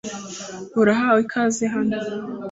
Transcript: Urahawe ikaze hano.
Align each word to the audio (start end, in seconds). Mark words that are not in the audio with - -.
Urahawe 0.81 1.19
ikaze 1.25 1.65
hano. 1.73 1.95